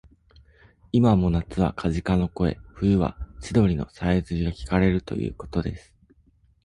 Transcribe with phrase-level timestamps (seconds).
[0.93, 5.93] いまも夏はカジカの声、冬は千鳥のさえずりがきかれるということです